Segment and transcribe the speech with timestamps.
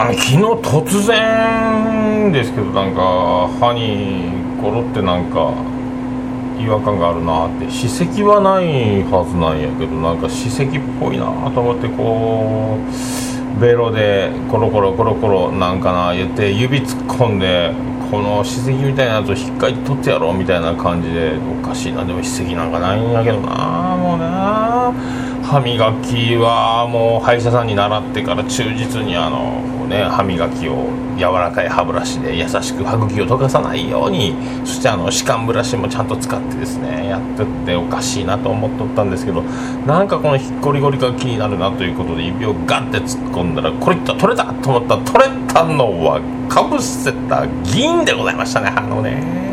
[0.00, 4.30] あの昨日突然ですけどなんか歯に
[4.62, 5.52] ゴロってなんか
[6.56, 7.68] 違和感があるなって。
[7.68, 10.68] 歯石はないはずなんやけどなんか歯石っ
[11.00, 17.74] ぽいなと思ってこうベロでコロコロコロコロなんかな言って指突っ込んで
[18.08, 22.04] この歯石みたいなやつを引っかいて取ってやろうみたいな感じでおかしいな。
[22.04, 24.94] でも歯石なんかないんやけどなもうな。
[25.48, 30.84] 歯磨きはもう歯医者さんに習ってから忠実にあのね歯磨きを
[31.16, 34.34] 柔らかい歯ブラシで優しく歯茎を溶かさないように
[34.66, 39.40] そしてあの歯間ブラシもちゃんと使ってですねやってっておかしいなと思っとったんですけど
[39.86, 49.47] なんかこのひっこりごりが気になるなということで指をガンって突っ込んだらこれいった取れたと思ったら取れたのはかぶせた銀でございましたねあのね。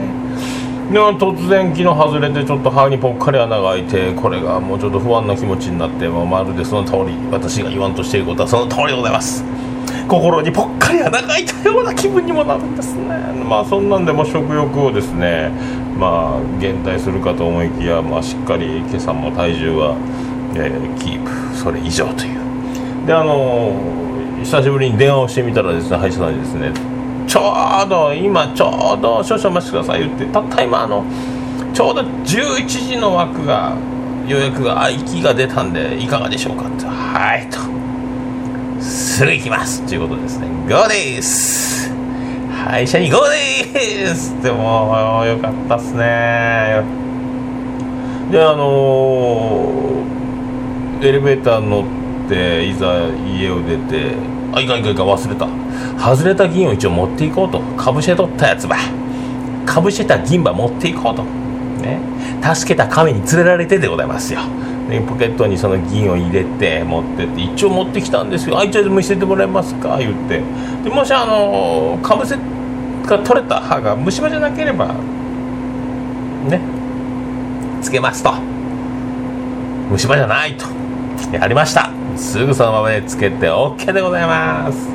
[0.92, 9.44] で突然昨日外れてちょっと歯にぽっかり穴が開いてこれがもうちょっと不安な気持ちになって、まあ、まるでその通り私が言わんとしていることはその通りでございます。
[10.08, 13.04] 心にぽっかり穴が開いたような気分にもなるんですね。
[13.50, 15.52] まあそんなんでも食欲をですね
[15.98, 19.98] まあ減退するかと思いきや、まあ、しっかり今朝も体重は、
[20.56, 23.08] えー、キープそれ以上という。
[23.08, 26.95] であのー、久しぶりに電話をしてみたらですね歯医者さんにですね
[27.28, 27.54] ちょ
[27.86, 31.04] うど今ちょうど少々お待ちください言ってたった今あの
[31.74, 33.76] ちょうど11時の枠が
[34.28, 36.86] 予約が空きが出たんでいかがでしょうかって。
[36.86, 37.60] はいと。
[38.82, 40.48] すぐ行きますということですね。
[40.68, 41.92] GO です。
[42.52, 46.84] 歯医者に GO ですってもうよかったっすね。
[48.32, 54.16] であのー、エレベーター乗っていざ家を出て
[54.54, 55.65] あいかいかいか忘れた。
[55.98, 57.60] 外れた銀を一応持っていこうと。
[57.78, 58.78] かぶせとったやつば。
[59.66, 61.24] かぶせた銀ば持っていこうと。
[61.82, 62.00] ね。
[62.56, 64.42] 助けた亀に連れられてでございますよ。
[64.90, 68.60] でポケットにその銀を入れて持ってって一応持ってきたんですよ。
[68.60, 69.98] あ一応見せてもらえますか？
[69.98, 70.44] 言って。
[70.84, 72.36] でもしあのかぶせ
[73.08, 74.94] が取れた歯が虫歯じゃなければ
[76.48, 76.62] ね。
[77.82, 78.32] つけますと。
[79.90, 80.66] 虫歯じゃないと。
[81.34, 81.90] やりました。
[82.16, 84.95] すぐそのままでつけて OK でございます。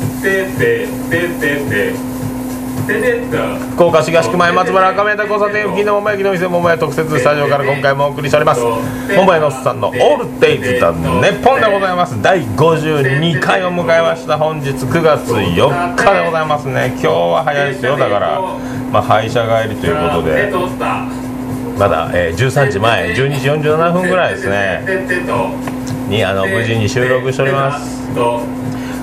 [0.21, 0.29] 福
[3.85, 8.61] 岡市東区前松原赤目田交差点付近の桃焼きの店桃屋特設スタジオから今回もお送りしております。
[8.61, 12.21] 桃屋のおっさんのオールデイズだネッポンでございます。
[12.21, 16.89] 第52回を迎えました本日9月4日でございますね。
[16.89, 17.97] 今日は早いですよ。
[17.97, 18.39] だから
[18.91, 20.53] まあ歯医者帰りということで。
[21.79, 24.83] まだ、えー、13時前12時47分ぐらいですね。
[26.09, 28.13] にあの無事に収録しております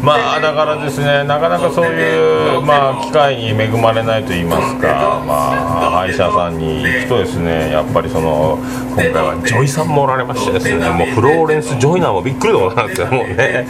[0.03, 8.59] まあだからですねなかなかそういう、まあ、機会に恵まれないと言いますか、まあ、歯医者さんに行くとですねやっぱりその
[8.91, 13.67] 今回は女医さんもおられましてですねもうフローレンス・ジョイナーもびっくりでございますよもうね。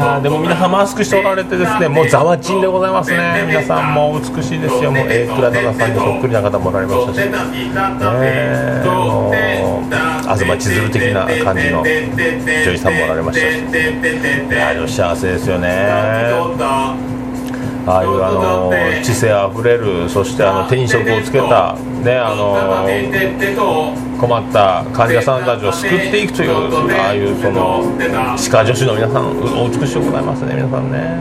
[0.00, 3.44] あでも皆さんマスクしておられてですねもうざわちんでございますね。
[3.46, 4.90] 皆さんも美しいですよ。
[4.90, 7.26] もう榮倉奈々さんにそっくりな方もおられましたし、ね、
[8.86, 11.90] もう東千鶴的な感じの女
[12.72, 13.58] 優さんもおられましたし。
[13.58, 15.68] いや幸せですよね。
[17.86, 18.70] ああいうあの
[19.02, 21.74] 知性あふれるそしてあの手に職をつけた
[22.04, 22.84] ねあの
[24.20, 26.50] 困った患者さんたちを救っていくという
[27.00, 27.82] ああいうその
[28.36, 31.18] 歯科助手の皆さんお美しいございますね皆さんね。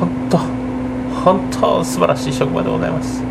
[0.00, 0.38] 本当
[1.22, 3.22] 本当素晴らしい職場でございます。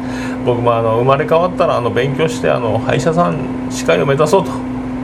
[0.46, 4.52] 僕もあの生まれ変わったらあの勉強してあの歯医者さん歯科医を目指そうと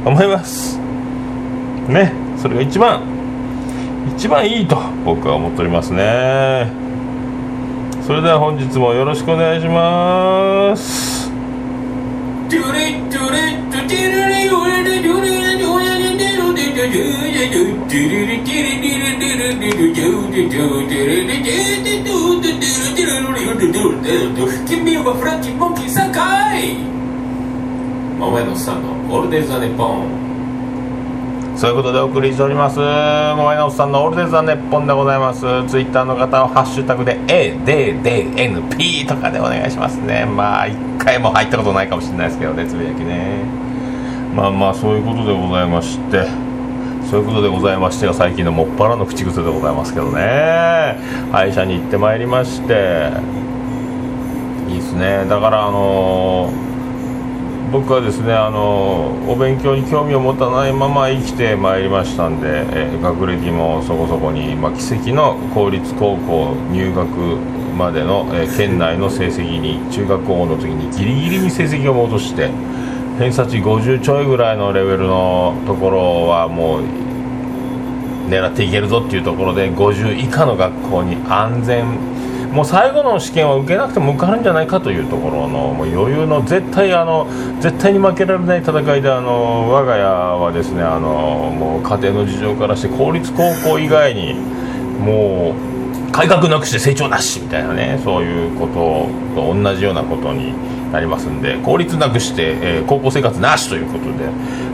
[0.06, 0.79] 思います。
[1.88, 3.01] ねそれが一番
[4.16, 6.71] 一番いいと僕は思っておりますね。
[8.06, 11.31] それでは本日もよろしくお願いします。
[29.31, 31.56] ルデイズ・ザ・ネッポン。
[31.56, 32.80] そういうことでお送りしております。
[32.80, 35.39] 桃屋のさんのオールデイズ・ザ・ネッポンでございます。
[35.69, 40.25] ツイッターの方はハッシュタグで ADDNP とかでお願いしますね。
[40.25, 43.45] まあ一回も入ったことないかもしれないですけどねつぶやきね。
[44.36, 46.28] まあまあそういうことでございまして。
[47.10, 50.98] そういうことでございましてが最近のもっぱらの口癖でございますけどね。
[51.31, 53.12] 歯医者に行ってまいりまして。
[54.68, 55.25] いいですね。
[55.30, 56.70] だからあのー
[57.71, 67.07] 僕はですねあのお勉強に興味を持たないまま生きてまいりましたんで、え学歴もそこそこに、まあ、奇跡の公立高校入学
[67.77, 72.50] までの、え県内の成績に中学校の時にギリギリに成績を戻して
[73.18, 76.83] 偏差値50ちょいぐらいのレベルのところはもう
[78.29, 81.97] 狙っていけるぞっていうところで50以下の学校に安全
[82.51, 87.27] もう最後の試験は受けなくても受かるんじゃないかというところのもう余裕の絶対あの
[87.62, 95.56] 絶対に負けられない戦いであの我が家はですねあのもう家庭の事情からして公立高校以外にも
[96.09, 100.54] う改革なくして成長なしみたいなねそういうことと同じようなことに
[100.92, 104.26] なりますんで効率なくして、えー、高校生活なしということで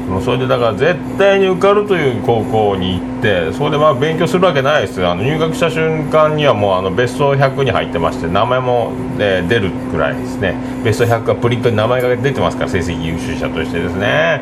[0.07, 5.11] もうそれでだから絶対に受かるという高校に行ってそれでまあ勉強するわけないですよ。
[5.11, 10.55] あの入学した瞬間にはもうあのベスト100に入ってまして名前も、えー、出るくらいですね。
[10.83, 14.41] ベスト100はプリントに名前が出てますから成績優秀者としてですね。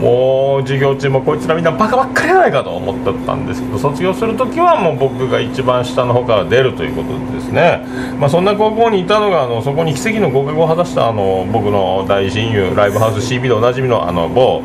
[0.00, 7.84] もう授業中もこいつらみんなバカばっかりじゃないかと思ってたんですけど卒業する時はもう僕が一番下の方から出るということでですね、
[8.18, 14.62] まあ、そんな高校にいたのがあのそこに奇跡の合格を果たしたあの僕の大親友ライブハウス CB でおなじみのあの某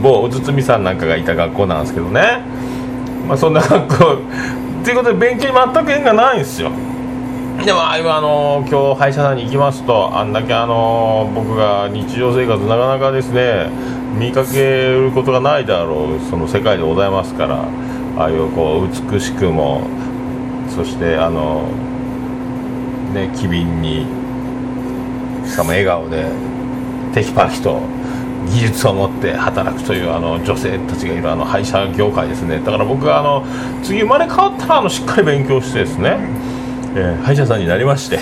[0.00, 2.42] 某うつつみさんなんかがいた学校なんですけどね、
[3.26, 4.04] まあ、そんな学校
[4.84, 6.70] ということで勉強に全く縁がないんですよ。
[7.66, 13.68] でもああいうあの今日歯医者さんに行きますとあんだけあの僕が日常生活なかなかですね
[14.16, 17.68] 見かけることがないだろうその世界でございますから
[18.18, 19.82] ああいうこう美しくも
[20.68, 21.66] そしてあの
[23.12, 24.06] ね機敏に
[25.44, 26.30] しかも笑顔で
[27.14, 27.80] テキパキと
[28.48, 32.60] 技術を持って働くというあの女性たちがいるあの歯医者業界ですね。
[32.60, 33.44] だから僕はあの
[33.82, 36.16] 次生まれ変わったらあのしっかり勉強してですね、
[36.98, 38.18] えー、歯医者さんになりまして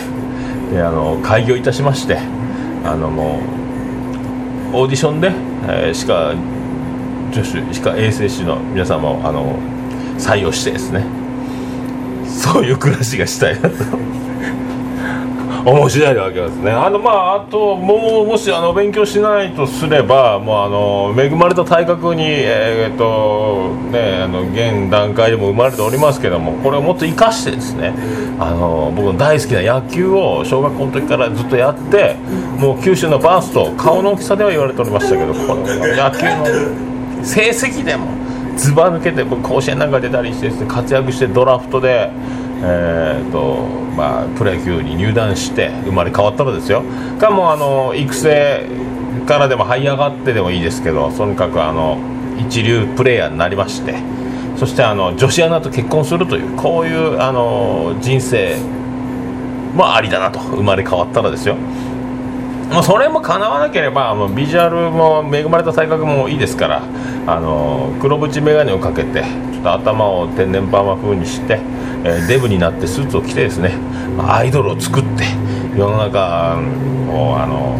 [0.73, 2.19] であの開業いたしまして
[2.85, 3.39] あのも
[4.73, 5.29] うオーディションで、
[5.69, 6.35] えー、歯科
[7.33, 9.57] 助手歯科衛生士の皆様をあの
[10.19, 11.05] 採用してですね
[12.27, 13.77] そういう暮らしがしたいなと。
[15.65, 16.71] 面白いわけですね。
[16.71, 27.95] あのまああとももしあの勉強しないとすればもうあの恵まれた体格にえー、っとねあの現段階でも生まれておりますけどもこれをもっと生かしてですね
[28.39, 32.15] あの僕の大好きな野球を小学校の時からずっとやって
[32.59, 38.09] もう九州のバースト顔の大きさでは言われておりましたけどこの野球の成績でも
[38.59, 42.11] ずば抜けて甲子園なんか出たりして、ね、活躍してドラフトで
[42.67, 43.57] えーと
[43.95, 46.83] まあ、プロ野球に入団して生まれ変わったらですよ。
[47.21, 48.67] かもあの育成
[49.27, 51.99] からでも這い上がってでもいいですけどとにかくあの
[52.39, 53.95] 一流プレーヤーになりまして
[54.57, 58.57] そしてあの女子アナと結婚するというこういうあの人生
[59.75, 61.57] もありだなと生まれ変わったらですよ。
[62.71, 66.83] まあ、それも叶わなければもうビジュアルも恵まれた体格もいいですから
[67.27, 71.61] あの黒縁眼鏡をかけてちょっと頭を天然パーマ風にして、
[72.05, 73.75] えー、デブになってスーツを着てですね
[74.19, 75.25] アイドルを作って
[75.77, 76.59] 世の中
[77.11, 77.79] をあの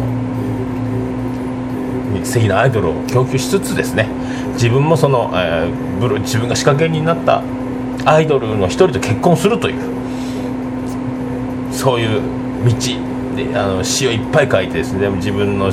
[2.25, 4.09] 素敵なアイドルを供給しつつですね
[4.53, 7.43] 自分もその、えー、自分が仕掛け人になった
[8.05, 9.95] アイドルの一人と結婚するという
[11.71, 12.21] そういう
[12.65, 12.71] 道
[13.35, 15.71] であの詩をいっぱい書いてですね自分の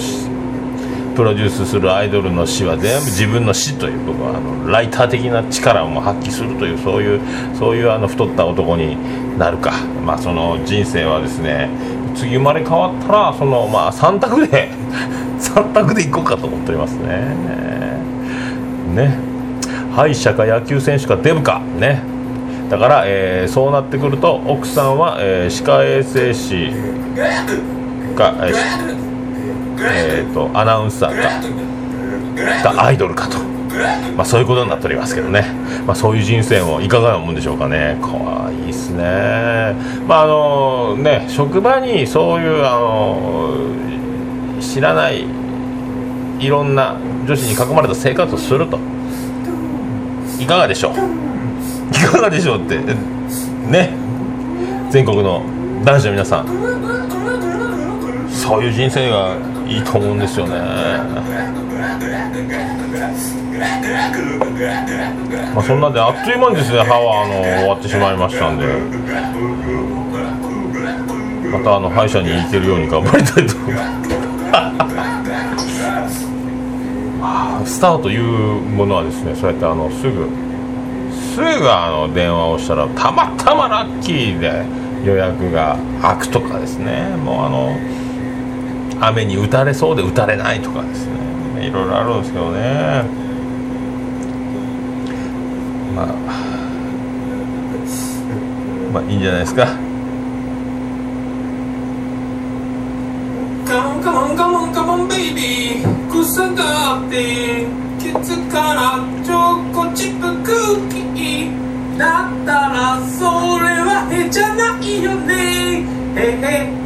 [1.14, 7.20] プロデュースするアイドルの詩は全部自分の詩という僕はあのライター的な力も発揮するというそういう
[7.56, 8.96] そういうあの太った男に
[9.38, 9.72] なるか、
[10.04, 11.68] まあ、その人生はですね
[12.14, 14.70] 次生まれ変わったらその、まあ、3択で
[15.38, 17.36] 3択でいこうかと思っておりますね。
[18.94, 19.18] ね。
[19.94, 21.60] 歯医者か野球選手かデブか。
[21.78, 22.00] ね。
[22.70, 26.70] だから、えー、そうなってくると奥さんは、えー、歯科衛生士
[28.16, 29.11] か、えー
[29.84, 31.22] えーと、アナウンサー
[32.62, 33.38] かかアイドルかと、
[34.16, 35.44] まあ、そういうことになっておりますけどね、
[35.86, 37.98] まあ、そういう人生もいかがなもんでしょうかね。
[38.00, 39.74] かわいいっすね。
[40.06, 43.54] まああのね職場にそういうあの
[44.60, 45.24] 知らない
[46.38, 46.96] いろんな
[47.26, 48.78] 女子に囲まれた生活をすると。
[50.40, 50.94] いかがでしょう？
[50.94, 52.78] いかがでしょうって。
[52.78, 53.90] ね。
[54.90, 55.42] 全国の
[55.84, 56.46] 男子の皆さん。
[58.28, 59.36] そういう人生が
[59.72, 60.52] いいと思うんですよね。
[65.54, 68.66] まあそんなんであっという間にですね歯はあの終わってしまいましたんで。
[71.52, 73.54] またあの歯医者に行けるように頑張りたいと。
[77.64, 80.28] スターというものはですねそうやってあのすぐ
[81.34, 84.64] すぐあの電話をしたらたまたまラッキーで
[85.04, 87.16] 予約が開くとかですね。
[87.24, 87.76] もうあの
[89.04, 91.66] 雨に打たれそうで打たれないとかですね。
[91.66, 93.04] いろいろあるんですけどね。
[95.96, 96.06] まあ
[98.92, 99.66] まあいいんじゃないですか。
[103.66, 106.62] カモンカモンカモンカモンベイビー草が
[106.94, 107.66] あって
[107.98, 113.24] ケツからチョコチップクッキーだったらそ
[113.58, 115.84] れはへじゃないよね。
[116.14, 116.18] へ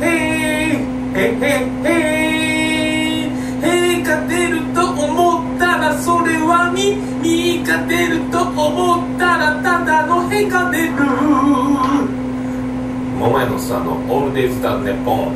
[0.00, 0.35] へへ。
[1.16, 1.32] へへ
[1.84, 1.94] へ
[3.62, 10.92] へが出ると思ったらそれはみみが出ると思ったらただのへが出る
[13.18, 15.32] 桃屋のさんのオールデイズだねポン。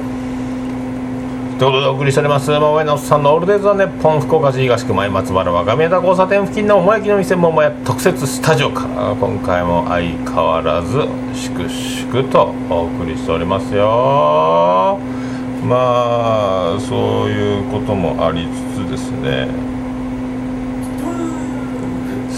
[1.59, 8.87] ということでお送りしております桃屋のさんのオールデイズ・ザ・ネポン福岡市東区前松原若宮田交差点付近の桃焼きの店桃屋特設スタジオか。
[8.87, 15.20] ら今回も相変わらず粛々とお送りしておりますよ。
[15.63, 19.49] まあそういうこともありつつですね。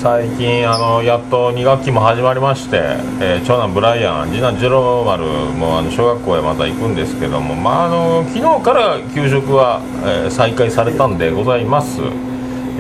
[0.02, 12.00] 最近あのやっと2学期も始まりまして、えー長男ブライアン次男ジローマルもあの小学校へまた行くんですけども、まあ、あの昨日から給食は、えー再開されたんでございます、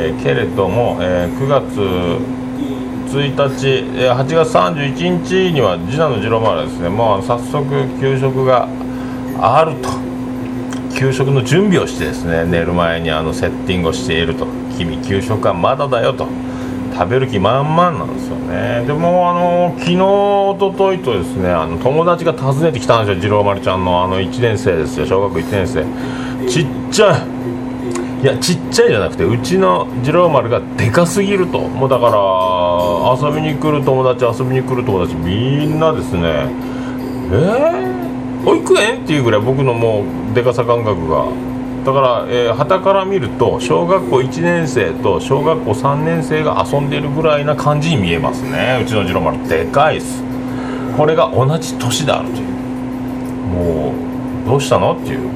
[0.00, 1.78] えーけれども、えー9月
[3.14, 7.64] 1日、え8月31日には次男のジローマルはですねもう早速
[8.00, 8.66] 給食が
[9.38, 10.01] あると。
[10.96, 14.46] 給食の準備をしてですね寝る前にあのセッティングをしていると。
[14.76, 16.26] 君給食はまだだよと。
[16.94, 18.84] 食べる気満々なんですよね。
[18.86, 23.22] でもあの昨日一昨日とですねあの友達が訪ねてきたんですよ。
[23.22, 25.06] 次郎丸ちゃんのあの1年生ですよ。
[25.06, 25.84] 小学1年生。
[26.48, 27.42] ちっちゃい。
[28.22, 31.58] いやちっちゃいじゃなくてうちの次郎丸がでかすぎると。
[31.60, 32.12] もうだから
[33.28, 36.46] 遊びに来る友達遊びに来る友達みんなですね
[37.32, 37.91] えー、
[38.44, 39.04] 保育園？
[39.04, 41.26] っていうぐらい僕のもうでかさ感覚が。
[41.84, 48.80] だから、えー、旗から見ると小学校1年生と小学校3年生が遊んでるぐらいな感じに見えますね。
[48.82, 49.48] うちの次郎丸。
[49.48, 50.22] でかいです。
[50.96, 52.48] これが同じ年であるという。
[53.52, 53.92] も
[54.44, 54.94] うどうしたの？
[54.94, 55.28] っていう。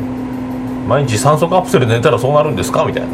[0.89, 2.85] 毎日酸素カプセル寝たらそうなるんですか？
[2.85, 3.09] みたいな。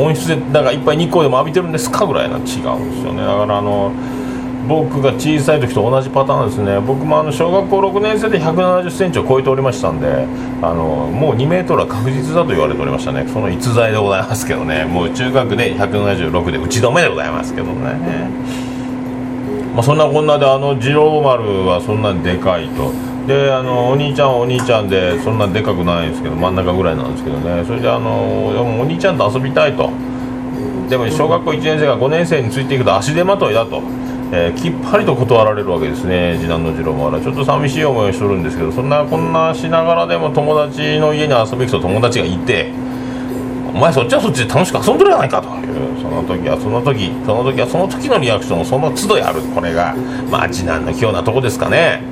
[0.00, 2.04] 温室でなんかいっぱい日光でも浴びてるんですか？
[2.04, 3.20] ぐらいな違うんですよね。
[3.22, 3.92] だからあの
[4.68, 6.80] 僕が小さい時と同じパターンですね。
[6.80, 10.26] 僕もあの小学校6年生で1 7 0センチを超えておりましたんで
[10.60, 13.26] あのもう2メートルは確実だと言われておりましたね。
[13.28, 14.84] その逸材でございますけどね。
[14.84, 18.30] もう中学で176で打ち止めでございますけどね。
[19.74, 22.92] まあ、そんなこんなであの次郎丸はそんなにでかいと。
[23.26, 27.64] であのお兄ちゃんはお兄ちゃんでそんなでかくないんですけど真ん中ぐらいなんですけどね。
[27.64, 29.90] それであのでお兄ちゃんと遊びたいと。
[30.88, 33.82] でも小学校1年生が5年生についていくと足手まといだと、
[34.32, 36.36] えーきっぱりと断られるわけですね。
[36.38, 42.72] 次男の次郎丸はちょっと寂しい思いをしとるんですけどそんなこんなしながらでも友達の家に遊び行くと友達がいて
[43.72, 45.48] お前そっちはそっちで楽しく遊んでるやないかと。
[45.48, 49.42] いうその時はその時その時はその時のリアクションをその都度やる。
[49.54, 49.94] これが
[50.30, 52.02] まあ次男の器用なとこですかね。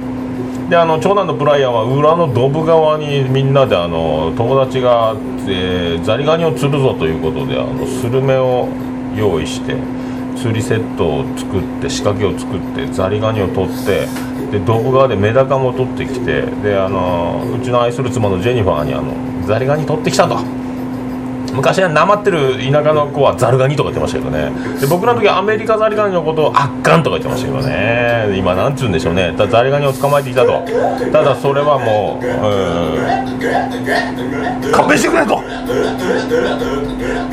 [0.68, 5.14] であの長男のブライアンは裏のドブ側にみんなであの友達が、
[5.46, 8.68] えーザリガニを釣るぞということであのスルメを
[9.14, 9.76] 用意して
[10.36, 14.06] 釣りセットを作って仕掛けを作ってザリガニを取って
[14.50, 19.14] でドブ側でメダカも取ってきてであのうちの愛する妻のジェニファーにあの
[19.46, 20.63] ザリガニ取ってきたと。
[21.54, 24.50] 昔はなまってる田舎の子はザルガニとか言ってましたけどね。
[24.80, 28.36] で僕の時はアメリカザリガニのことをアッカンとか言ってましたけどね。
[28.36, 29.32] 今なんつうんでしょうね。
[29.36, 30.62] だザリガニを捕まえてきたと。
[31.12, 32.28] ただそれはもうう
[34.68, 34.72] ん。
[34.72, 35.40] 勘弁してくれと。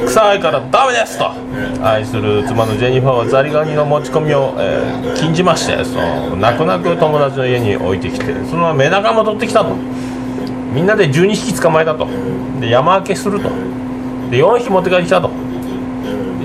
[0.05, 1.31] 臭いからダメですと。
[1.83, 9.75] 愛する妻のジェニファーはザリガニの持ち込みを、えー禁じましてその泣く泣く友達の家に置いてきてそのままメダカも取ってきたと。
[10.73, 12.07] みんなで12匹捕まえたと。
[12.59, 13.49] で山分けすると。
[14.31, 15.29] で4匹持って帰ってきたと。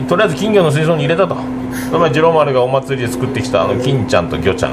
[0.09, 1.37] とりあえず金魚の水槽に入れたと。
[1.87, 4.73] その前次郎丸がお祭りで作ってきたあの金ちゃんと魚ちゃん。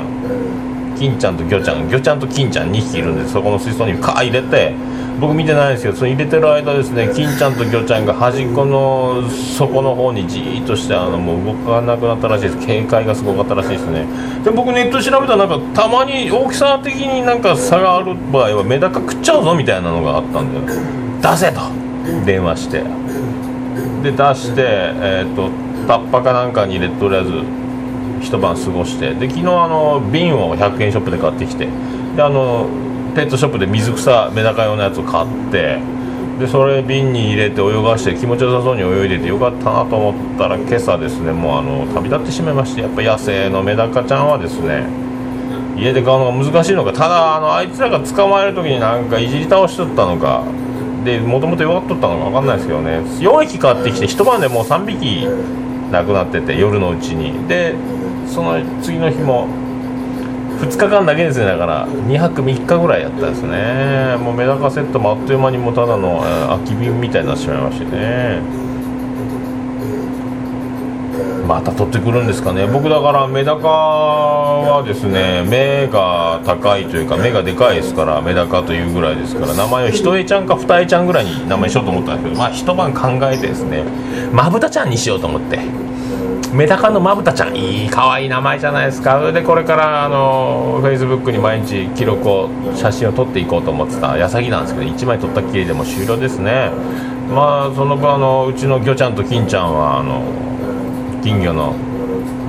[0.97, 1.89] 金ちゃんと魚ちゃん。
[1.89, 4.73] 魚ちゃんと金ちゃん2匹いるんでそこの水槽にカー入れて
[5.19, 12.65] 僕見てないんですけどその入れてる間ですね金ちゃんと魚ちゃんが端っこの底の方にじーっとしてあのもう動かなくなったらしいです。
[12.65, 14.05] 警戒がすごかったらしいですね。
[14.43, 20.73] で僕ネット調べたらなんかたまに大きさ的になんか差がある場合はメダカ食っちゃうぞみたいなのがあったんで
[21.21, 21.61] 出せと。
[22.25, 22.83] 電話して。
[24.03, 25.49] で出して、えー、と
[25.87, 27.31] タッパかなんかに入れてとりあえず
[28.21, 29.13] 一晩過ごして。
[29.13, 31.67] で昨日あの瓶を100円ショップで買ってきて。
[32.15, 32.67] であの
[33.15, 35.79] ペットショップで水草メダカ用のやつを買って。
[36.39, 44.87] でそれ瓶に入れて泳がして気持ちよさそうに泳いでてよかったなと思ったら今朝ですねもうあの旅立ってしまいましてやっぱ野生のメダカちゃんはですね
[45.77, 50.43] 家で飼うのが難しいのかただあのあいつらが捕まえる時になんかいじり倒しとったのか
[51.03, 52.99] でもともと弱っとったのか分かんないですけどね。
[53.19, 55.27] 4匹買ってきて一晩でもう3匹
[55.91, 57.47] 亡くなってて夜のうちに。
[57.47, 57.75] で
[58.27, 59.47] その次の日も
[60.59, 61.45] 2日間だけですね。
[61.45, 64.15] だから2泊3日ぐらいやったですね。
[64.17, 68.39] もうメダカセットもあっという間にもうただの、空き瓶みたいになってしまいましてね。
[71.53, 72.65] また取ってくるんですかね。
[72.65, 83.83] 僕だからメダカはですね目が高いというか目がでかいですからメダカというぐらいですから名前を一重ちゃんか二重ちゃんぐらいに名前しようと思ったんですけどまあ一晩考えてですね
[84.31, 85.59] まぶたちゃんにしようと思って
[86.51, 89.19] メダカのまぶたちゃんいい可愛い名前じゃないですか。
[89.19, 96.71] それでこれからあのフェイスブックに毎日記録を写真を撮っていこうと思ってた矢先なんですけど1枚撮ったっきりでも終了ですね。
[97.29, 100.21] まあその分あのうちの魚ちゃんと金ちゃんはあの
[101.23, 101.73] 金魚の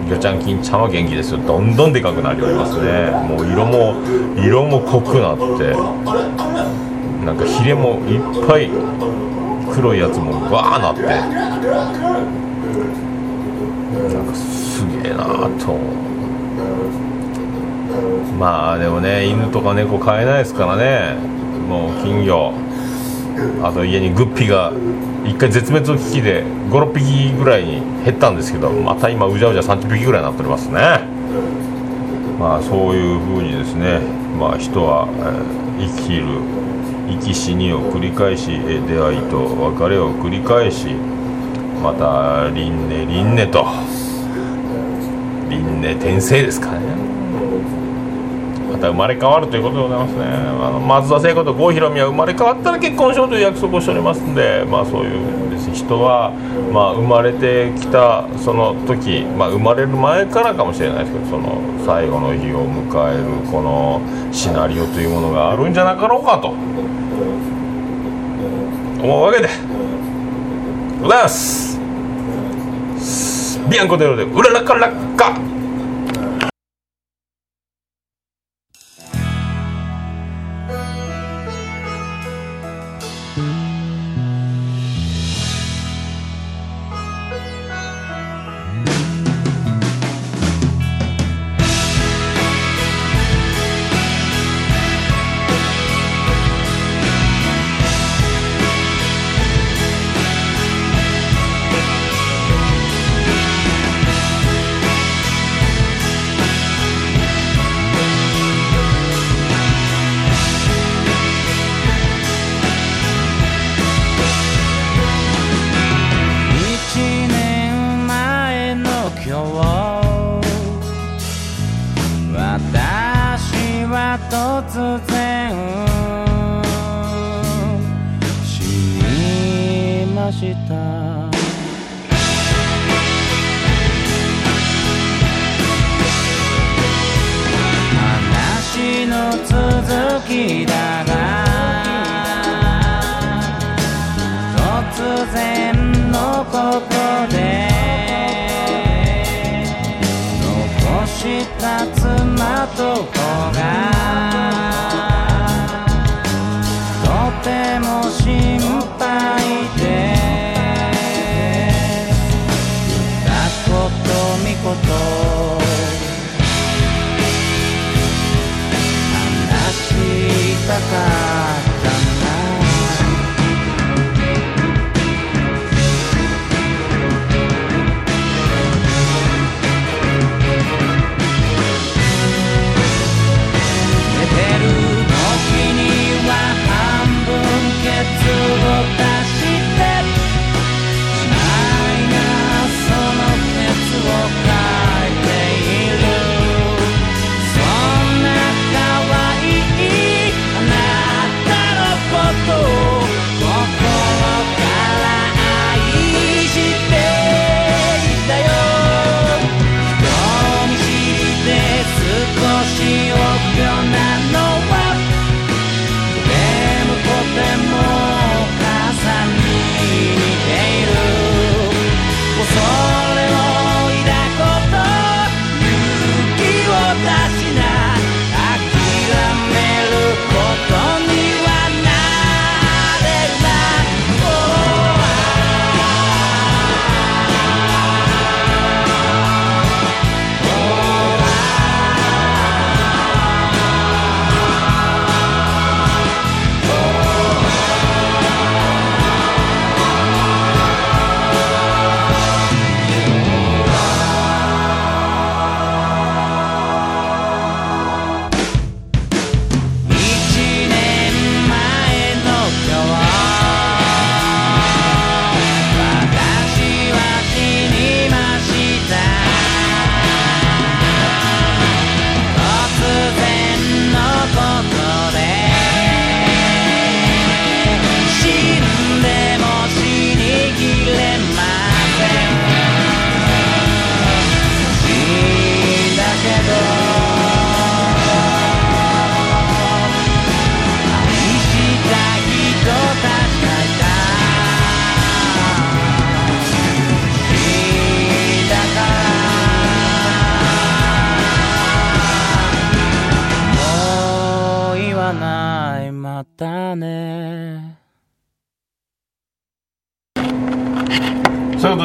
[0.09, 1.39] 魚ちゃん金ちゃんは元気ですよ。
[1.47, 3.11] どんどんでかくなりますね。
[3.29, 3.95] もう色も
[4.37, 5.77] 色も濃くなって
[7.25, 8.69] なんかヒレもいっぱい
[9.73, 11.27] 黒いやつもバーなってな
[14.21, 15.25] んかすげえな
[15.59, 15.79] と。
[18.39, 21.15] まあでもね犬とか猫飼えないですからね。
[21.69, 22.53] もう金魚。
[23.63, 24.73] あと家にグッピーが
[25.25, 31.01] 一回絶滅の危機で56匹ぐらいに減ったんですけどまた今うじゃうじゃ30匹ぐらいになっておりますね。
[32.39, 34.01] まあそういうふうにですね
[34.39, 36.25] まあ人は、えー生きる
[37.09, 40.87] 生き死にを繰り返し出会いと別れを繰り返し
[41.83, 43.65] また輪廻輪廻と
[45.51, 47.14] 輪廻転生ですかね。
[48.89, 56.31] 生まれ変わるということでございますねあの松田聖子と郷ひろみは生まれ変わったら結婚しようという約束をしておりますんでまあそういうです人は
[56.73, 64.01] まあ生まれてきたその時まあ生まれる前からかもしれないですけどその最後の日を迎えるこの
[64.33, 66.49] シナリオというものがあるんじゃなかろうかと
[69.05, 69.49] 思うわけで
[71.03, 71.79] ございます
[73.71, 75.54] ビアンコデロでウララカラッ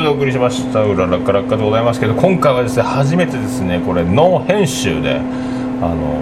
[0.10, 5.22] お送りしました「うららかラッカ」でございますけど今回はですね初めてですねこれノー編集で
[5.82, 6.20] あの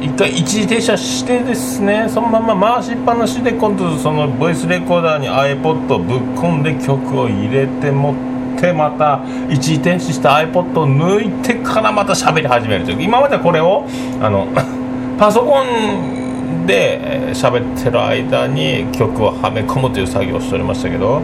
[0.00, 8.14] 一回一時停車してですねそのまま回しっぱなしで今度そのボイスレコーダーに iPod をぶっ込んで曲を入れて持っ
[8.60, 9.20] てまた
[9.50, 13.02] 一時停止した iPod を抜いてからまた喋り始めるという。
[13.02, 13.84] 今までこれを
[14.22, 14.46] あの
[15.18, 21.20] パソコンで喋ってる間に曲をはめ込むという作業をしておりましたけど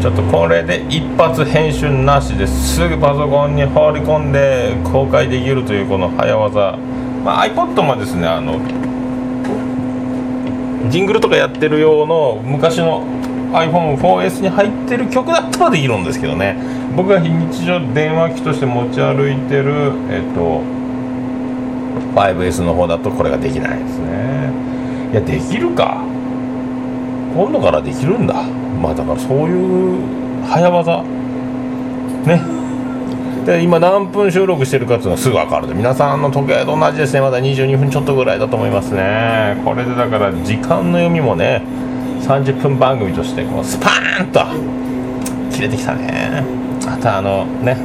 [0.00, 2.88] ちょっとこれで一発編集なしです。
[2.88, 6.78] ぐパソコンに放り込んで公開できるというこの早技、
[7.24, 8.60] まあ、iPod もですねあの
[10.88, 13.04] ジングルとかやってる用の昔の
[13.52, 16.56] iPhone4S に入ってる曲だったらできるんですけどね。
[16.94, 20.62] 僕が日常電話機として持ち歩いてるえっと
[22.14, 24.52] 5S の方だとこれができないですね。
[25.12, 26.04] いやできるか？
[27.34, 28.42] 今度からできるんだ。
[28.80, 31.02] まあだからそういう早技
[32.26, 32.40] ね。
[33.46, 37.20] で今何分収録してるかっていうのがすぐ分かるで皆さんの時計と同じですね。
[37.20, 39.60] まだ22分ちょっとぐらいだと思いますね。
[39.64, 41.62] これでだから時間の読みもね
[42.20, 44.44] 30分番組としてこうスパーンと
[45.54, 46.44] 切れてきたね。
[46.86, 47.76] あとあのね。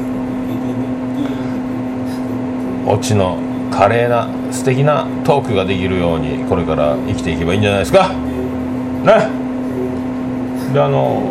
[2.86, 3.38] オチの
[3.71, 8.12] 華麗な素敵なトークができるようにこれから生きていけばいいんじゃないですか。
[9.03, 9.43] ね。
[10.73, 11.21] であの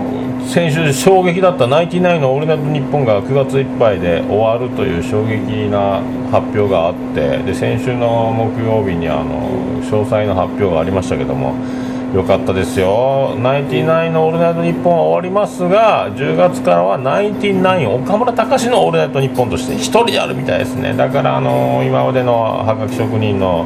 [0.46, 9.48] 先週衝撃だった「ナイティナイのオールナイトニッポン」が9月いっぱいで終わるという衝撃な発表があってで先週の木曜日にあの
[9.82, 11.54] 詳細の発表がありましたけども
[12.14, 13.34] よかったですよ。
[13.42, 20.92] ナインティナインのオールナイトニッポンは終わりますが10月からはナインティナイン岡村隆史のオールナイトニッポンとして1人でやるみたいですね。
[20.92, 23.64] だからあの今までのはがき職人の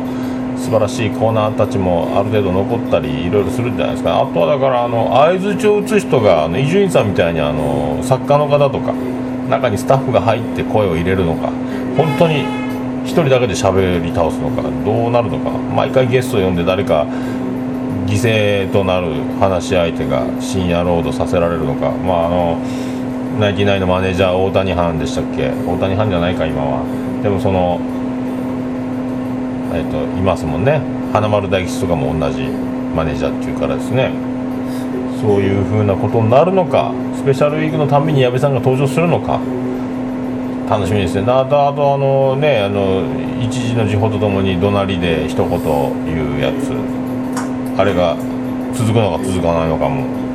[0.57, 4.21] 素晴らしいコーナーたちもある程度残ったりいろいろするんじゃないですか。
[4.21, 8.93] あとはだからあの相づちを打つ人が伊集院さんみたいにあの作家の方とか
[9.49, 11.53] 中にスタッフが入って声を入れるのか
[11.97, 12.45] 本当に
[13.05, 17.07] 1人だけで喋り倒すのかどうなるのか毎回ゲストを呼んで誰か
[18.07, 18.15] 犠
[18.67, 22.59] 牲となる話し相手が深夜ロードさせられるのかまああの
[23.39, 25.51] ナインティナイのマネージャー大谷藩でしたっけ？
[25.51, 26.83] 大谷藩じゃないか今は。
[27.23, 27.79] でもその
[29.77, 30.81] えっといますもんね。
[31.13, 32.43] 花丸大吉とかも同じ
[32.95, 34.11] マネージャーっていうからですね。
[35.21, 36.93] そういうふうなことになるのか。
[37.15, 39.39] スペシャルウィークのたんびに矢部さんが登場するのか。
[40.69, 41.23] 楽しみですね。
[41.31, 43.03] あとあとあのねあの
[43.41, 45.49] 一時の時報とともに怒鳴りで一言
[46.07, 46.73] 言うやつ。
[47.79, 48.17] あれが
[48.73, 50.26] 続くのか続かないのかも。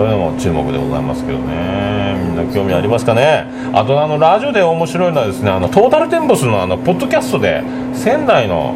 [0.00, 2.16] そういうのも注目でございますけどね。
[2.24, 3.44] みんな興味ありますかね？
[3.74, 8.74] あとあのラジオで面白いのはですねあのトータルテンボスのあのポッドキャストで仙台の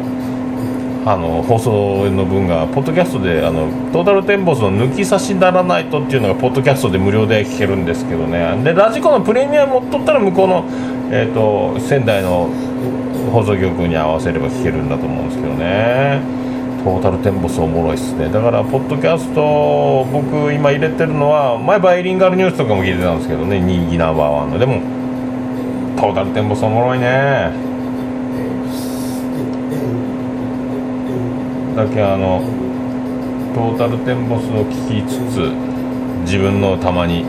[1.03, 8.61] あの放送の分がポッドキャストであのトータルテンボスの抜き差しならないとっていうのがポッドキャストで無料で聞けるんですけどね。
[8.63, 10.65] でラジコのプレミアム持っとったら向こうの、
[11.09, 12.51] えー、と仙台の
[13.31, 16.21] 放送局に合わせれば聞けるんだと思うんですけどね。
[16.85, 18.29] トータルテンボスおもろいっすね。
[18.29, 23.59] だからポッドキャスト僕今入れてるのは前バイリンガルニュースとかも聞いてたんですけどね。
[23.59, 24.59] 人気ナンバーワンの。
[24.59, 24.79] でも
[25.97, 27.49] トータルテンボスおもろいね。
[31.75, 32.43] だけあの
[33.55, 35.51] トータルテンボスを聞きつつ
[36.21, 37.25] 自分のたまに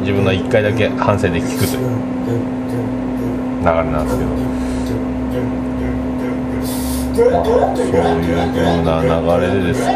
[0.00, 1.90] 自分の1回だけ反省で聞くという
[3.60, 4.30] 流れなんですけど、
[7.14, 9.94] まあ、そういう風な流れでですね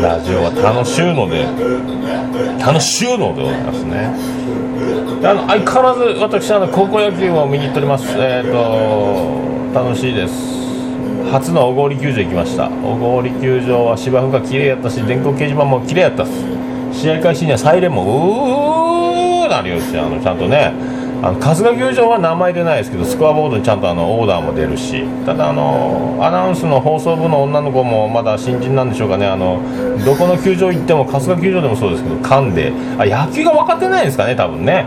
[0.00, 1.42] ラジオは楽しゅうので
[2.62, 4.14] 楽しゅうのでございますね。
[5.20, 8.06] であの相変わらず私あの高校野球を見に行っております。
[8.16, 10.34] えっ、と楽しいです。
[11.32, 12.68] 初の小郡球場行きました。
[12.68, 16.32] 小郡球場は芝生が綺麗やったし電光掲示板も綺麗やったっす。
[16.92, 20.06] 試合開始にはサイレンもうーなるようですよ。
[20.06, 20.72] あのちゃんとね
[21.24, 25.04] あの春日球場は名前出ないですけどスコアボードにちゃんとあのオーダーも出るし。
[25.24, 29.26] ただあのアナウンスの放送部の女の子もまだ新人なんでしょうかね。
[29.26, 29.62] あの
[30.04, 32.72] どこの球場行っても春日球場でもそうですけど噛んで。
[32.98, 34.86] あ野球が分かってないんですかね多分ね。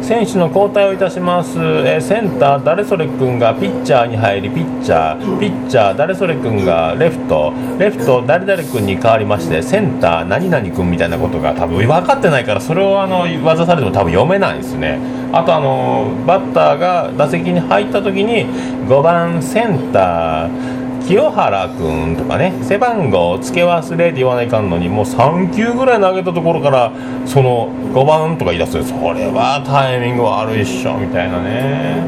[0.00, 7.52] 選手の交代をいたします、えセンター誰それ君がピッチャーに入りピッチャーピッチャー誰それ君がレフト。
[7.76, 15.00] レフト誰々君に変わりましてセンター何々君みたいなことが多分分かってないからそれをあの技されても多分読めないですね。
[15.32, 18.46] あとあののバッターが打席に入った時に
[18.88, 26.92] 5番センター清原君とかね背番号付け忘れって言わないかんのにもう3球ぐらい投げたところから
[27.26, 28.88] その5番とか言い出す。
[28.88, 32.02] それはタイミング悪いっしょみたいなね。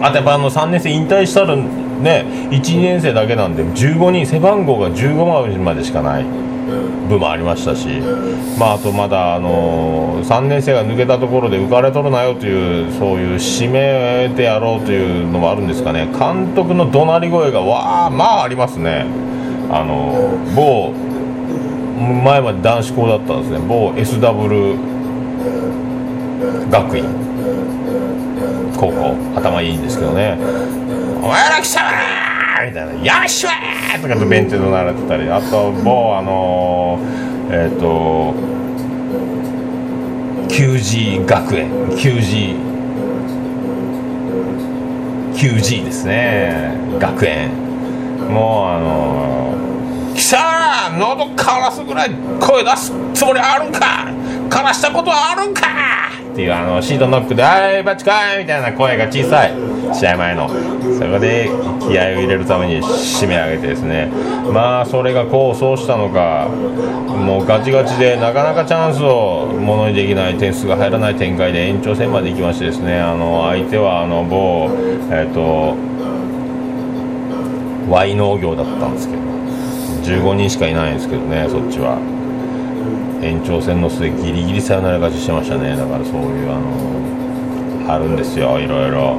[0.00, 6.24] あとやっぱあの3年生引退したらね12年生だけなんで15人背番号が15番までしかない。
[7.08, 7.88] 部もありましたし、
[8.58, 16.06] まあ、あとまだ、あの3年生が抜けたところで浮かれとるなよというそういう指名でやろうというのもあるんですかね。
[16.18, 19.06] 監督の怒鳴り声がわあまあありますね。
[19.70, 20.92] あの某
[22.24, 23.58] 前まで男子校だったんですね。
[23.66, 24.76] 某 SW
[26.70, 27.04] 学院。
[28.76, 29.14] 高校。
[29.36, 30.38] 頭いいんですけどね
[31.22, 31.82] 「お前ら貴様!」
[32.66, 35.30] みたいな「よっしゃー!」とかとベンチで怒鳴られてたり。
[35.30, 38.34] あと某あのーえっ、と
[40.48, 41.70] QG 学園。
[41.96, 42.56] QG
[45.34, 46.74] QG ですね。
[46.98, 47.50] 学園。
[48.30, 50.38] もうあのー、貴様
[50.98, 54.06] 喉枯らすぐらい声出すつもりあるんか！
[54.48, 55.66] 枯らしたことはあるんか！
[56.32, 59.52] っていうあのシートノックで「はいバチかい!」みたいな声が小さい。
[59.92, 60.48] 試合前の。
[60.48, 60.54] そ
[61.04, 64.08] こで気合を入れるために締め上げてですね。
[64.50, 66.48] まあそれが功を奏したのか
[67.08, 72.98] もうガチガチでなかなかチャンスをものにできない点数が入らない展開で延長戦まで行きましてですね。
[72.98, 74.70] あの相手はあの某
[75.10, 75.76] えっ、と
[77.90, 79.22] Y 農業だったんですけど。
[80.02, 82.11] 15人しかいないんですけどねそっちは。
[83.22, 85.76] 延長戦の末ギリギリサヨナラ勝ちしてましたね。
[85.76, 86.58] だからそういうあ
[87.86, 89.16] のあるんですよいろいろ。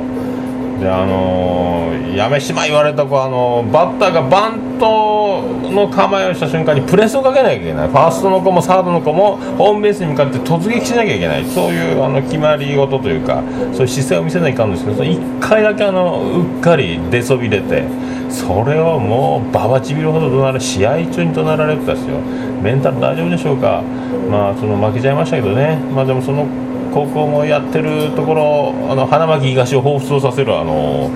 [0.80, 7.88] であのやめしま言われた子あのバッターがバントの構えをした瞬間にプレスをかけなきゃいけない。
[7.88, 11.46] ファーストの子もサードの子もホームベースに向かって突撃しなきゃいけない。
[11.46, 17.84] そういうあの決まり事というかそういう姿勢を見せないかんですけど1回だけあのうっかり出そびれて
[18.30, 22.18] それをもうババちびるほど怒鳴る試合中に怒鳴られてたんですよ。
[22.64, 23.84] メンタル大丈夫でしょうか？
[24.32, 25.76] まあその負けちゃいましたけどね。
[25.94, 26.48] まあでもその
[26.94, 31.12] 高校もやってるところあの花巻東を彷彿とさせるあの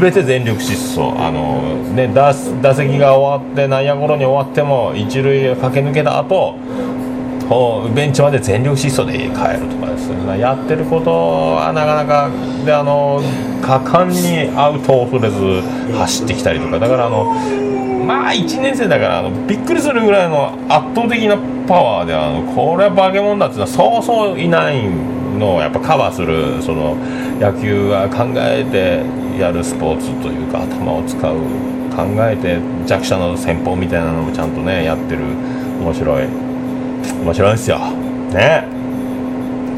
[0.00, 1.00] 全て全力疾走。
[1.22, 1.60] あの、
[1.94, 6.56] ね、打打席が終わって内野ゴロに終わっても一塁へ駆け抜けた後
[7.48, 10.38] こうベンチまで全力疾走で帰るとかですね。
[10.40, 12.30] やってることはなかなか
[12.64, 13.20] であの
[13.60, 15.60] 果敢にアウトを恐れず
[15.98, 16.78] 走ってきたりとか。
[16.78, 17.34] だからあの
[18.04, 21.36] まあ1年生だからあのびっくりするぐらいの圧倒的な
[21.66, 24.88] パワーであのこれは化け物だっていうのはそうそういない
[25.38, 26.96] のをやっぱカバーするその
[27.40, 29.04] 野球は考えて
[29.40, 31.36] やるスポーツというか頭を使う
[31.94, 35.22] 考えて弱者の戦法みたいなのもちゃんとねやってる。
[35.80, 36.26] 面白い。
[37.22, 37.52] 面白い。
[37.52, 37.78] ですよ
[38.32, 38.64] ね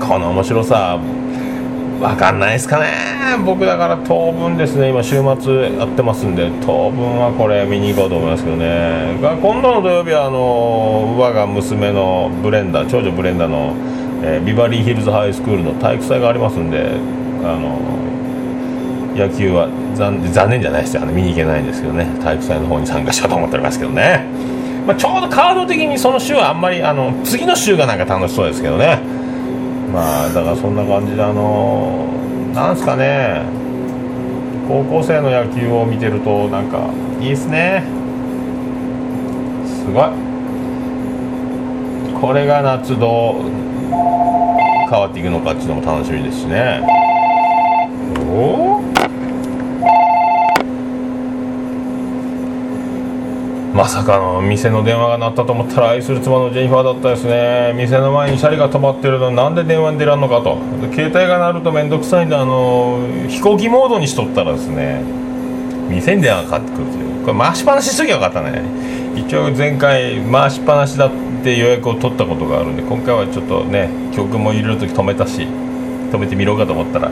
[0.01, 0.99] この面白さ
[2.01, 2.93] わかんないですかね。
[3.45, 4.91] 僕だから当分ですね。
[4.91, 9.17] 今週末やってますんで当分はこれ見に行こうと思いますけどね。
[9.21, 13.75] 今度の土曜日はあの我が娘のブレンダー長女ブレンダーの、
[14.23, 16.91] えービバリーヒルズハイスクールの体育祭がありますんで
[17.43, 17.79] あの
[19.17, 21.03] 野球は残念じゃないですよ。
[21.03, 22.07] あの見に行けないんですけどね。
[22.23, 24.27] 体育祭の方に参加しようと思っておりますけどね、
[24.87, 29.16] まあ、ちょうどカード的にその週はあんまりあの次の週がなんか楽しそうですけどね。
[29.97, 32.07] まあだからそんな感じであの
[32.53, 33.41] なんすかね。
[34.69, 37.83] 高校生の野球を見てるとなんかいいっすね。
[39.65, 40.11] すごい。
[42.21, 43.43] これが夏どう
[44.91, 46.83] 変わっていくのかっていうのも楽しみですしね。
[48.29, 48.96] おお
[53.77, 57.75] まさかの店の電話が鳴ったと思ったら愛する妻のジェニファーだったですね。
[57.77, 60.57] 店の前にシャリが止まってるのになんで電話に出らんのかと。
[60.95, 65.03] 携帯が鳴ると面倒くさいんであの飛行機モードにしとったらですね
[65.91, 67.27] 店に電話がかかってくるという。
[67.27, 68.62] これ回しっぱなししときゃよかったね。
[69.15, 71.11] 一応前回回しっぱなしだっ
[71.45, 77.11] て予約を取ったことがあるんで今回はちょっとね曲も入れる時止めたし止めてみろうかと思ったら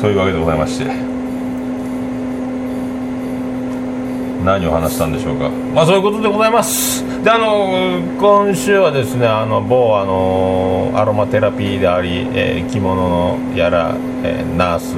[0.00, 1.09] そういうわけでございまして。
[4.44, 5.50] 何を話したんでしょうか。
[5.74, 7.04] まあそういうことでございます。
[7.22, 14.96] であの今週はですねあの某あのアロマテラピーであり、えー着物のやら、えーナース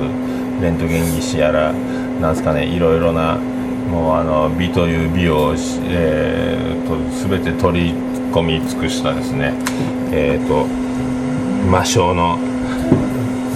[0.63, 3.37] レントゲン技師やらなんですかねいろいろな
[3.91, 5.55] もうあの美という美を、
[5.89, 7.93] えー、と全て取り
[8.33, 9.55] 込み尽くしたですね
[10.13, 10.67] えっ、と
[11.69, 12.39] 魔性の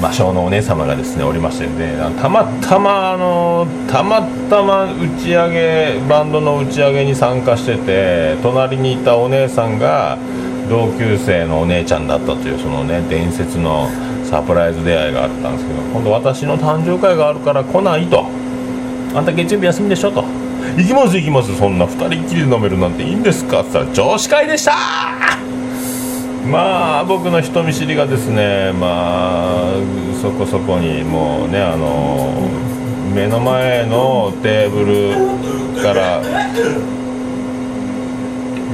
[0.01, 10.19] 魔性のお姉様がですねおりましてねたまたまあのたまたま打ち上げバンドの打ち上げに参加してて隣にいたお姉さんが
[10.69, 13.89] 同級生のお姉ちゃんだったというそのね伝説の
[14.25, 18.27] サプライズ出会いがあったんですけど今度私の誕生会があるから来ないと。
[19.15, 20.23] あんた月曜日休みでしょと。
[20.77, 24.73] 行きます行きますそんな2人っきりで飲めるなんていいんですかって言ったら女子会でした
[26.51, 29.73] まあ僕の人見知りがですねまあ
[30.23, 32.49] そこそこにもうねあの
[33.15, 36.23] 目の前のテーブルから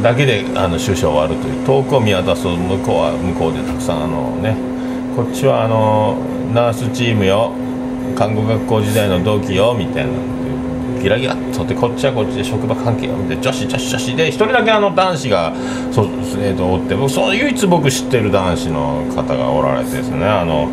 [0.03, 4.57] だけであの終始終わるという遠くを見渡すと向こうは向こうでたくさんあのね
[5.17, 6.17] こっちはあの
[6.53, 7.53] ナースチームよ
[8.17, 10.42] 看護学校時代の同期よみたいな。
[11.03, 15.53] ギラギラっとでこっちはこっちで職場関係よみたいな女子女子女子で一人だけあの男子が
[15.91, 16.07] そう、
[16.39, 20.69] えー、とおって僕その唯一僕知ってる男子の方がおられてですねあの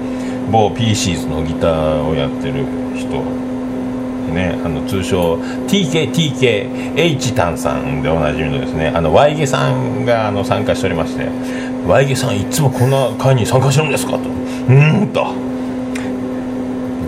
[0.52, 2.66] 某 PCs のギターをやってる
[2.96, 3.50] 人。
[4.30, 5.38] ね、あの通称
[5.68, 11.28] TKTKH タンさんでおなじみのですねあのワイゲさんがあの参加しておりまして
[11.88, 14.20] ワイゲさんいつもこんな会に参加してるんですかと。
[14.20, 15.34] うんと。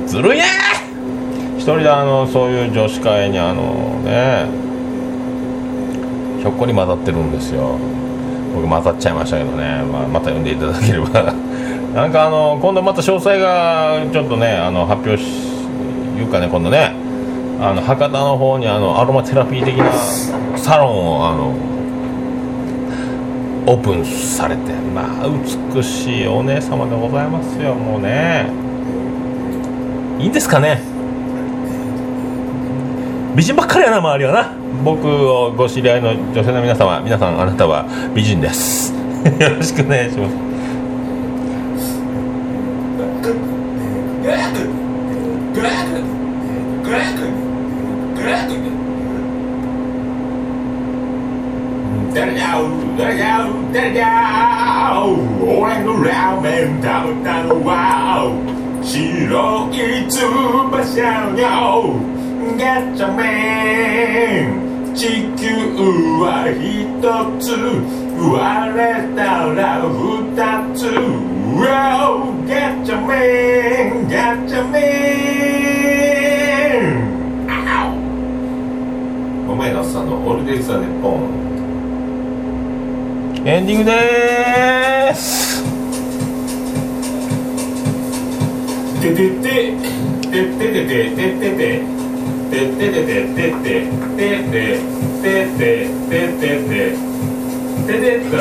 [0.07, 0.70] ずるいね
[1.62, 4.47] 一人であのそういう女子会にあのね
[6.41, 7.78] ひょっこり混ざってるんですよ。
[8.56, 11.32] 僕混ざっちゃいましたけどね、まあ、また読んでいただければ。
[11.93, 15.24] なんかあの今度また詳細がちょっとねあの発表し
[16.17, 16.93] いうかね今度ね。
[17.62, 19.91] あの博多の方にあのアロマテラピー的な
[20.58, 21.54] サロンをあの
[23.67, 25.28] オープンされてまあ
[25.76, 27.76] 美しいお姉様でございますよ。
[27.76, 28.47] もうね。
[30.17, 30.90] いいんですかね。
[33.36, 34.52] 美人ばっかりやな周りはな。
[34.84, 38.94] 僕をご知り合いの女性の皆様皆さんあなたは美人です。
[39.39, 40.52] よろしくお願いします。
[52.13, 52.67] 誰だよ
[52.98, 54.08] 誰だよ誰だよ
[55.39, 58.28] 俺のラーメン食べたのは
[58.84, 61.00] 白い翼
[61.39, 62.11] よ
[62.62, 65.50] ガチャメン地球
[66.21, 67.02] は一
[67.41, 67.58] つ
[68.21, 69.97] 割れたら二
[70.78, 70.86] つ
[71.58, 72.54] Wow ガ
[72.86, 74.78] チャメンガチャメ
[76.84, 77.52] ンあ
[79.50, 81.21] お前のさんのオールデイズ・ザ・ネッポン
[83.43, 85.63] エンディングでーす
[89.02, 89.74] ててて
[90.30, 92.01] ててててててて
[92.52, 94.28] てててててて
[96.98, 97.12] て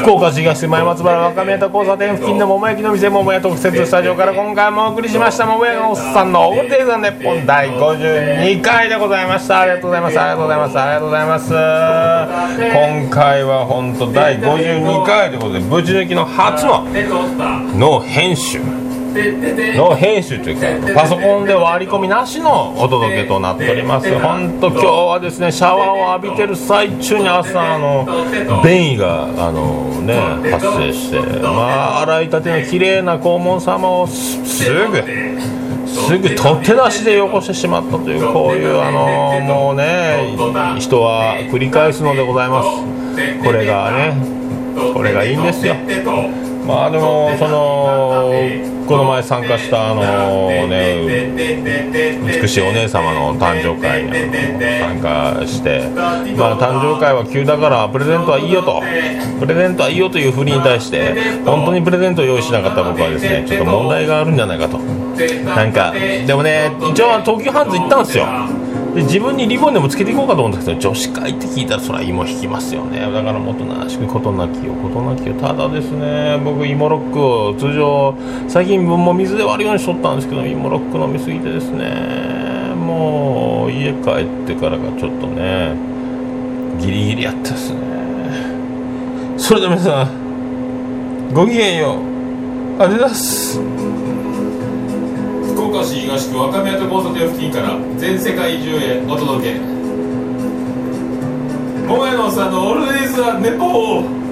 [0.02, 11.48] 福岡市東前松原若宮と交差点付近の桃焼きの店桃屋特設スタジオから今回もお送りしました桃屋のおっさんのおーていイザン日本第52回でございましたありがとうございますありがとうございますありがとうございます
[13.06, 16.84] 今回は本当第52回ということでぶち抜きの初の
[17.78, 18.60] の編集
[19.76, 24.08] の編集というかパソコンで割り込みなしのお届けとなっております。
[24.18, 28.06] 本当今日はですねシャワーを浴びてる最中に朝あの
[28.64, 30.14] 便意があのね
[30.50, 35.02] 発生してまあ洗いたての綺麗な黄門様をすぐ
[35.86, 40.36] すぐ取って出しで汚してしまったというこういうあのもうね
[40.78, 42.68] 人は繰り返すのでございます。
[43.44, 44.39] これがね
[44.94, 45.74] これがいいんですよ。
[46.66, 48.32] まあでもその
[48.86, 51.32] この前参加したあのね
[52.40, 54.10] 美しいお姉様の誕生会に
[54.78, 55.88] 参加して
[56.36, 58.82] まあ誕生会は急だからプレゼントはいいよと。
[59.40, 61.14] プレゼントはいいよというふうに対して
[61.44, 64.78] 本当にプレゼントを用意しなかった僕はですねちょっと問題があるんじゃないかと。
[64.78, 68.26] なんかでもね一応東急ハンズ行ったんですよ。
[68.94, 73.00] で自分にリボンでもつけていこうかと思うんですけど女子会って聞いたらそれは芋引きますよね。
[73.00, 78.14] だからもっとなしく事なきよ事なきよただですね僕芋ロックを通常
[78.48, 85.74] 最近分も水で割るようにしとったんですけど芋ロック飲みすぎてですねもう家帰ってからがちょっとね
[86.80, 87.78] ギリギリやったですね。
[89.36, 92.82] それでは皆さんごきげんよう。
[92.82, 93.60] ありがとうございます。
[95.50, 99.58] 福岡市東区若宮と交差点付近から全世界中へお届け。
[101.86, 104.29] 桃屋のおっさんのオールディーズ・は・ネポー。